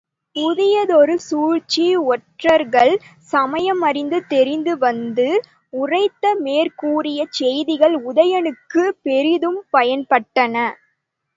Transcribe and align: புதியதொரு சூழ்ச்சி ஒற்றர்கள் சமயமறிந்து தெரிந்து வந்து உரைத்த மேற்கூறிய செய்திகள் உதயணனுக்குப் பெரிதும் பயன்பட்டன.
புதியதொரு 0.35 1.15
சூழ்ச்சி 1.25 1.83
ஒற்றர்கள் 2.07 2.93
சமயமறிந்து 3.33 4.19
தெரிந்து 4.27 4.73
வந்து 4.77 5.27
உரைத்த 5.73 6.33
மேற்கூறிய 6.39 7.27
செய்திகள் 7.31 7.95
உதயணனுக்குப் 8.05 8.99
பெரிதும் 9.03 9.61
பயன்பட்டன. 9.73 10.55